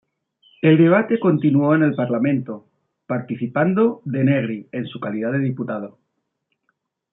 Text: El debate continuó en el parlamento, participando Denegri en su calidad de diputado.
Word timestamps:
El 0.63 0.79
debate 0.79 1.19
continuó 1.19 1.75
en 1.75 1.83
el 1.83 1.93
parlamento, 1.93 2.65
participando 3.05 4.01
Denegri 4.03 4.67
en 4.71 4.87
su 4.87 4.99
calidad 4.99 5.31
de 5.33 5.37
diputado. 5.37 5.99